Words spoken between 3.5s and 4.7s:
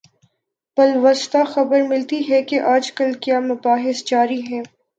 مباحث جاری ہیں۔